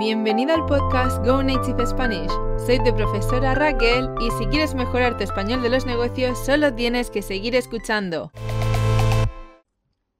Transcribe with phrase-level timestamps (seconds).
[0.00, 2.30] bienvenido al podcast Go Native Spanish.
[2.64, 7.10] Soy tu profesora Raquel y si quieres mejorar tu español de los negocios solo tienes
[7.10, 8.32] que seguir escuchando.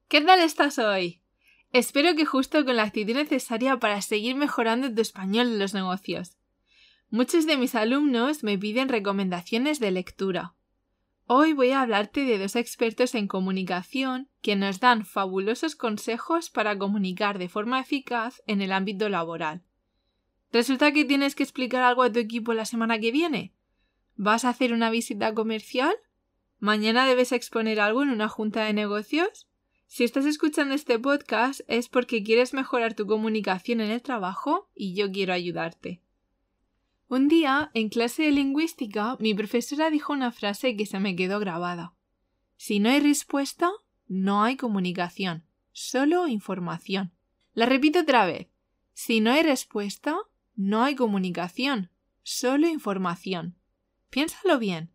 [0.07, 1.23] ¿Qué tal estás hoy?
[1.73, 6.37] Espero que justo con la actitud necesaria para seguir mejorando tu español de los negocios.
[7.09, 10.53] Muchos de mis alumnos me piden recomendaciones de lectura.
[11.25, 16.77] Hoy voy a hablarte de dos expertos en comunicación que nos dan fabulosos consejos para
[16.77, 19.63] comunicar de forma eficaz en el ámbito laboral.
[20.51, 23.53] ¿Resulta que tienes que explicar algo a tu equipo la semana que viene?
[24.15, 25.95] ¿Vas a hacer una visita comercial?
[26.59, 29.47] ¿Mañana debes exponer algo en una junta de negocios?
[29.87, 34.93] Si estás escuchando este podcast es porque quieres mejorar tu comunicación en el trabajo y
[34.93, 36.01] yo quiero ayudarte.
[37.07, 41.39] Un día, en clase de lingüística, mi profesora dijo una frase que se me quedó
[41.39, 41.93] grabada.
[42.55, 43.69] Si no hay respuesta,
[44.07, 47.11] no hay comunicación, solo información.
[47.53, 48.47] La repito otra vez.
[48.93, 50.17] Si no hay respuesta,
[50.61, 51.89] no hay comunicación,
[52.21, 53.55] solo información.
[54.11, 54.91] Piénsalo bien.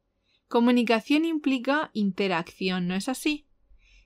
[0.46, 3.46] Comunicación implica interacción, ¿no es así?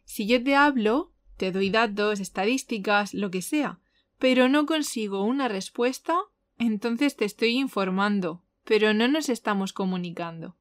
[0.05, 3.78] Si yo te hablo, te doy datos, estadísticas, lo que sea,
[4.19, 6.19] pero no consigo una respuesta,
[6.58, 10.56] entonces te estoy informando, pero no nos estamos comunicando.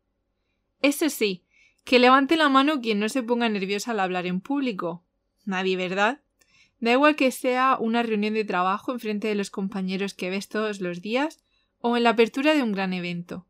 [0.81, 1.45] Eso sí,
[1.85, 5.05] que levante la mano quien no se ponga nerviosa al hablar en público.
[5.45, 6.21] Nadie, ¿verdad?
[6.79, 10.47] Da igual que sea una reunión de trabajo en frente de los compañeros que ves
[10.47, 11.43] todos los días
[11.79, 13.45] o en la apertura de un gran evento.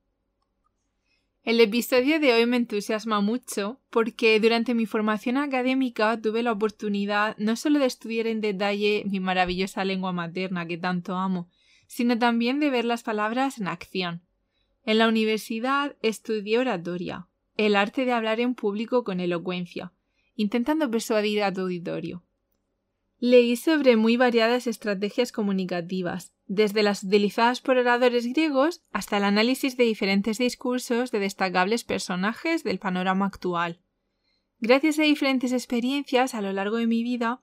[1.44, 7.38] El episodio de hoy me entusiasma mucho porque durante mi formación académica tuve la oportunidad
[7.38, 11.50] no solo de estudiar en detalle mi maravillosa lengua materna que tanto amo,
[11.88, 14.22] sino también de ver las palabras en acción.
[14.84, 19.94] En la universidad estudié oratoria, el arte de hablar en público con elocuencia,
[20.36, 22.24] intentando persuadir a tu auditorio.
[23.20, 29.76] Leí sobre muy variadas estrategias comunicativas, desde las utilizadas por oradores griegos hasta el análisis
[29.76, 33.82] de diferentes discursos de destacables personajes del panorama actual.
[34.62, 37.42] Gracias a diferentes experiencias a lo largo de mi vida,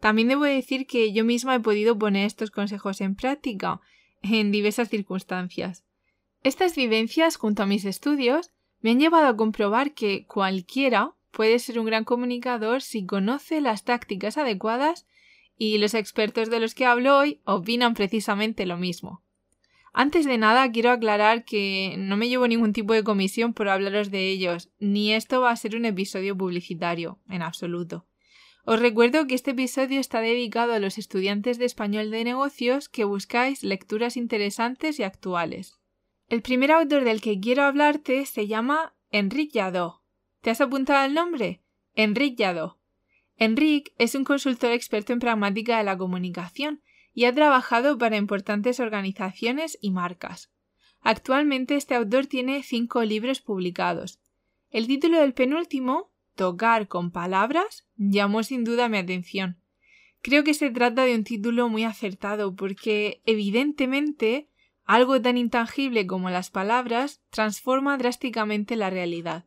[0.00, 3.80] también debo decir que yo misma he podido poner estos consejos en práctica
[4.22, 5.84] en diversas circunstancias.
[6.42, 8.50] Estas vivencias, junto a mis estudios,
[8.80, 13.84] me han llevado a comprobar que cualquiera puede ser un gran comunicador si conoce las
[13.84, 15.06] tácticas adecuadas
[15.56, 19.22] y los expertos de los que hablo hoy opinan precisamente lo mismo.
[19.92, 24.10] Antes de nada, quiero aclarar que no me llevo ningún tipo de comisión por hablaros
[24.10, 28.04] de ellos, ni esto va a ser un episodio publicitario, en absoluto.
[28.64, 33.04] Os recuerdo que este episodio está dedicado a los estudiantes de español de negocios que
[33.04, 35.78] buscáis lecturas interesantes y actuales.
[36.28, 40.02] El primer autor del que quiero hablarte se llama Enrique Yadó.
[40.40, 41.62] ¿Te has apuntado el nombre?
[41.94, 42.78] Enrique Yadó.
[43.36, 46.82] Enrique es un consultor experto en pragmática de la comunicación
[47.12, 50.50] y ha trabajado para importantes organizaciones y marcas.
[51.00, 54.20] Actualmente este autor tiene cinco libros publicados.
[54.70, 59.60] El título del penúltimo, tocar con palabras llamó sin duda mi atención.
[60.22, 64.48] Creo que se trata de un título muy acertado porque evidentemente
[64.84, 69.44] algo tan intangible como las palabras transforma drásticamente la realidad.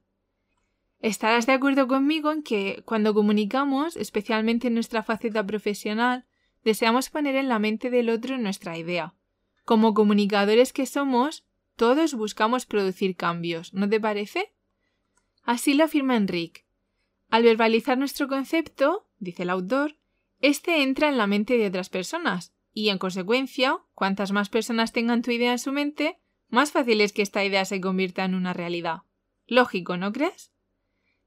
[1.01, 6.25] Estarás de acuerdo conmigo en que cuando comunicamos, especialmente en nuestra faceta profesional,
[6.63, 9.15] deseamos poner en la mente del otro nuestra idea.
[9.65, 11.43] Como comunicadores que somos,
[11.75, 14.53] todos buscamos producir cambios, ¿no te parece?
[15.43, 16.65] Así lo afirma Enrique.
[17.31, 19.97] Al verbalizar nuestro concepto, dice el autor,
[20.39, 25.23] este entra en la mente de otras personas, y en consecuencia, cuantas más personas tengan
[25.23, 26.19] tu idea en su mente,
[26.49, 29.03] más fácil es que esta idea se convierta en una realidad.
[29.47, 30.51] Lógico, ¿no crees?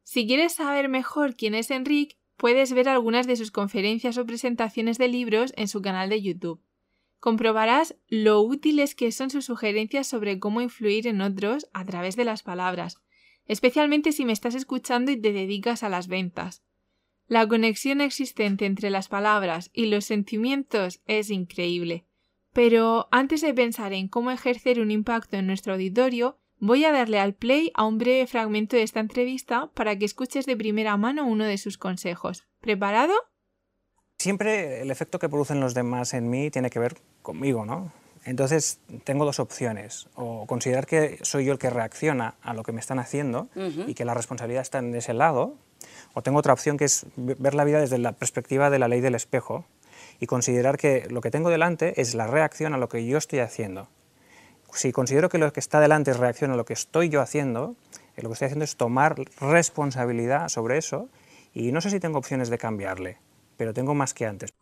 [0.05, 4.99] Si quieres saber mejor quién es Enrique, puedes ver algunas de sus conferencias o presentaciones
[4.99, 6.63] de libros en su canal de YouTube.
[7.21, 12.27] Comprobarás lo útiles que son sus sugerencias sobre cómo influir en otros a través de
[12.27, 13.01] las palabras,
[13.47, 16.63] especialmente si me estás escuchando y te dedicas a las ventas.
[17.27, 22.05] La conexión existente entre las palabras y los sentimientos es increíble.
[22.53, 27.21] Pero antes de pensar en cómo ejercer un impacto en nuestro auditorio, voy a darle
[27.21, 31.27] al play a un breve fragmento de esta entrevista para que escuches de primera mano
[31.27, 32.45] uno de sus consejos.
[32.63, 33.13] ¿Preparado?
[34.19, 37.93] Siempre el efecto que producen los demás en mí tiene que ver conmigo, ¿no?
[38.25, 42.73] Entonces tengo dos opciones, o considerar que soy yo el que reacciona a lo que
[42.73, 43.51] me están haciendo
[43.87, 45.59] y que la responsabilidad está en ese lado,
[46.15, 49.03] o tengo otra opción que es ver la vida desde la perspectiva de la ley
[49.03, 49.67] del espejo
[50.19, 53.41] y considerar que lo que tengo delante es la reacción a lo que yo estoy
[53.41, 53.91] haciendo.
[54.75, 57.77] Si considero que lo que está delante es reacción a lo que estoy yo haciendo,
[58.17, 61.09] eh, lo que estoy haciendo es tomar responsabilidad sobre eso
[61.53, 63.19] y no sé si tengo opciones de cambiarle,
[63.57, 64.53] pero tengo más que antes.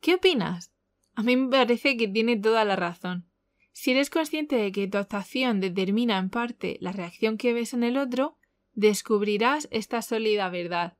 [0.00, 0.72] ¿Qué opinas?
[1.14, 3.26] A mí me parece que tiene toda la razón.
[3.72, 7.82] Si eres consciente de que tu actuación determina en parte la reacción que ves en
[7.82, 8.38] el otro,
[8.72, 10.96] descubrirás esta sólida verdad.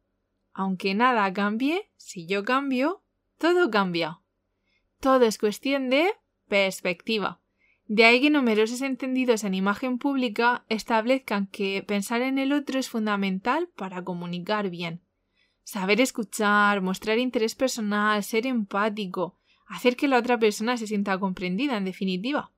[0.53, 3.03] Aunque nada cambie, si yo cambio,
[3.39, 4.21] todo cambia.
[5.01, 6.13] Todo es cuestión de
[6.49, 7.40] perspectiva.
[7.93, 12.89] De ahí que numerosos entendidos en imagen pública establezcan que pensar en el otro es
[12.89, 15.01] fundamental para comunicar bien.
[15.65, 21.77] Saber escuchar, mostrar interés personal, ser empático, hacer que la otra persona se sienta comprendida,
[21.77, 22.53] en definitiva.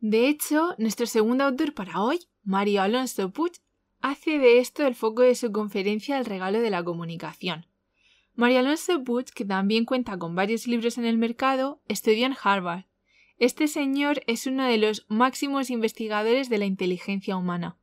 [0.00, 3.52] De hecho, nuestro segundo autor para hoy, Mario Alonso Puig,
[4.02, 7.64] hace de esto el foco de su conferencia El regalo de la comunicación.
[8.34, 12.87] Mario Alonso Puig, que también cuenta con varios libros en el mercado, estudió en Harvard.
[13.38, 17.78] Este señor es uno de los máximos investigadores de la inteligencia humana.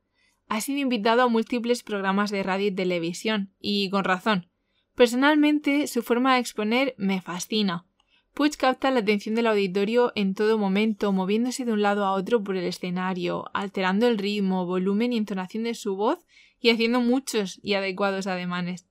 [0.48, 4.50] Ha sido invitado a múltiples programas de radio y televisión, y con razón.
[4.94, 7.86] Personalmente, su forma de exponer me fascina.
[8.34, 12.44] Puig capta la atención del auditorio en todo momento, moviéndose de un lado a otro
[12.44, 16.26] por el escenario, alterando el ritmo, volumen y entonación de su voz
[16.60, 18.86] y haciendo muchos y adecuados ademanes.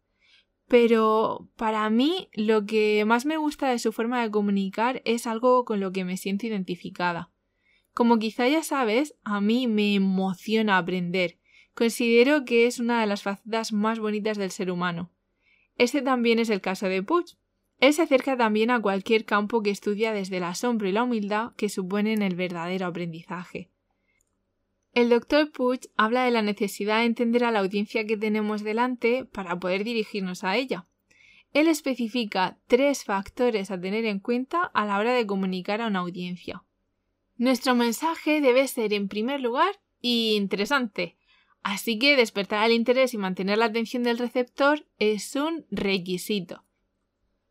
[0.67, 5.63] Pero para mí lo que más me gusta de su forma de comunicar es algo
[5.63, 7.31] con lo que me siento identificada.
[7.94, 11.39] Como quizá ya sabes, a mí me emociona aprender.
[11.75, 15.12] Considero que es una de las facetas más bonitas del ser humano.
[15.77, 17.25] Este también es el caso de Puig.
[17.79, 21.51] Él se acerca también a cualquier campo que estudia desde el asombro y la humildad
[21.57, 23.69] que suponen el verdadero aprendizaje.
[24.95, 29.25] El doctor Puig habla de la necesidad de entender a la audiencia que tenemos delante
[29.25, 30.88] para poder dirigirnos a ella.
[31.51, 36.00] Él especifica tres factores a tener en cuenta a la hora de comunicar a una
[36.00, 36.63] audiencia.
[37.36, 41.18] Nuestro mensaje debe ser, en primer lugar, interesante,
[41.62, 46.63] así que despertar el interés y mantener la atención del receptor es un requisito.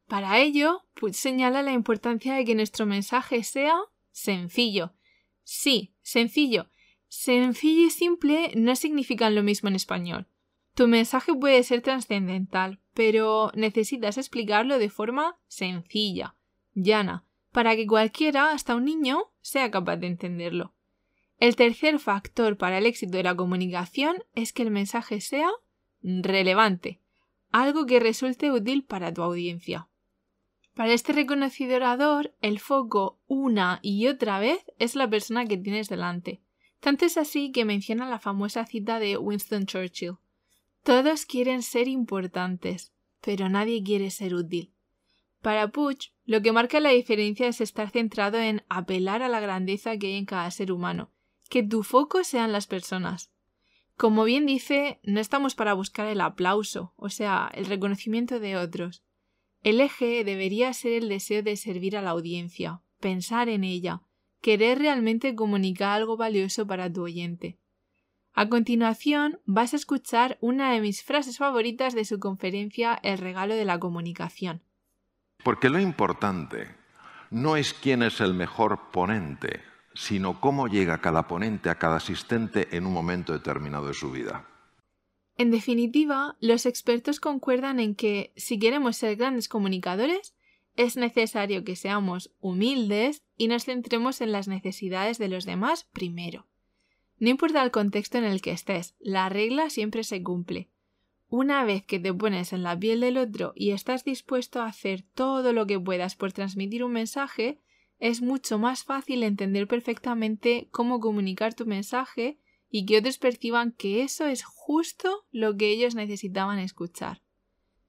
[0.07, 3.77] Para ello, Puig señala la importancia de que nuestro mensaje sea
[4.13, 4.95] sencillo.
[5.43, 6.71] Sí, sencillo.
[7.17, 10.27] Sencillo y simple no significan lo mismo en español.
[10.75, 16.35] Tu mensaje puede ser trascendental, pero necesitas explicarlo de forma sencilla,
[16.75, 20.75] llana, para que cualquiera, hasta un niño, sea capaz de entenderlo.
[21.39, 25.51] El tercer factor para el éxito de la comunicación es que el mensaje sea
[26.03, 27.01] relevante,
[27.53, 29.89] algo que resulte útil para tu audiencia.
[30.75, 35.89] Para este reconocido orador, el foco una y otra vez es la persona que tienes
[35.89, 36.43] delante.
[36.85, 40.19] Tanto es así que menciona la famosa cita de Winston Churchill.
[40.83, 42.93] Todos quieren ser importantes,
[43.23, 44.71] pero nadie quiere ser útil.
[45.41, 49.97] Para Puch, lo que marca la diferencia es estar centrado en apelar a la grandeza
[49.97, 51.11] que hay en cada ser humano,
[51.49, 53.33] que tu foco sean las personas.
[53.97, 59.03] Como bien dice, no estamos para buscar el aplauso, o sea, el reconocimiento de otros.
[59.63, 64.03] El eje debería ser el deseo de servir a la audiencia, pensar en ella,
[64.45, 67.59] querer realmente comunicar algo valioso para tu oyente.
[68.35, 73.55] A continuación vas a escuchar una de mis frases favoritas de su conferencia El regalo
[73.55, 74.63] de la comunicación.
[75.43, 76.77] Porque lo importante
[77.31, 79.63] no es quién es el mejor ponente,
[79.95, 84.47] sino cómo llega cada ponente a cada asistente en un momento determinado de su vida.
[85.39, 90.34] En definitiva, los expertos concuerdan en que si queremos ser grandes comunicadores,
[90.77, 96.47] es necesario que seamos humildes y nos centremos en las necesidades de los demás primero.
[97.19, 100.71] No importa el contexto en el que estés, la regla siempre se cumple.
[101.29, 105.05] Una vez que te pones en la piel del otro y estás dispuesto a hacer
[105.15, 107.61] todo lo que puedas por transmitir un mensaje,
[107.99, 112.39] es mucho más fácil entender perfectamente cómo comunicar tu mensaje
[112.69, 117.23] y que otros perciban que eso es justo lo que ellos necesitaban escuchar.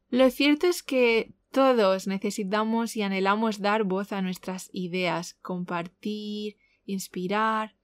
[0.09, 7.75] Lo cierto es que todos necesitamos y anhelamos dar voz a nuestras ideas, compartir, inspirar.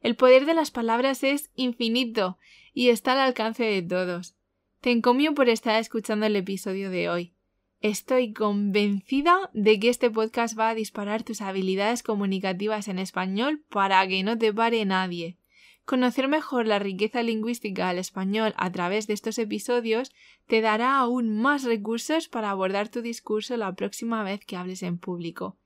[0.00, 2.36] El poder de las palabras es infinito
[2.74, 4.34] y está al alcance de todos.
[4.80, 7.32] Te encomio por estar escuchando el episodio de hoy.
[7.80, 14.04] Estoy convencida de que este podcast va a disparar tus habilidades comunicativas en español para
[14.08, 15.38] que no te pare nadie.
[15.84, 20.12] Conocer mejor la riqueza lingüística del español a través de estos episodios
[20.46, 24.98] te dará aún más recursos para abordar tu discurso la próxima vez que hables en
[24.98, 25.58] público.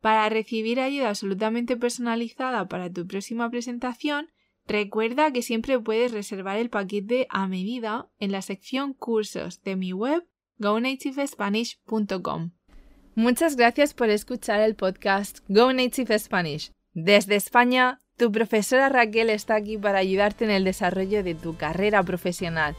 [0.00, 4.30] Para recibir ayuda absolutamente personalizada para tu próxima presentación,
[4.66, 9.92] recuerda que siempre puedes reservar el paquete a medida en la sección cursos de mi
[9.92, 10.26] web
[10.58, 12.52] gonativespanish.com.
[13.14, 16.72] Muchas gracias por escuchar el podcast Go Native Spanish.
[16.94, 22.02] Desde España, tu profesora Raquel está aquí para ayudarte en el desarrollo de tu carrera
[22.02, 22.76] profesional.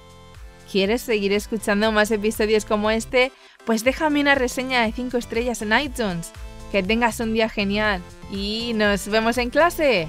[0.72, 3.32] ¿Quieres seguir escuchando más episodios como este?
[3.66, 6.32] Pues déjame una reseña de 5 estrellas en iTunes.
[6.72, 10.08] Que tengas un día genial y nos vemos en clase.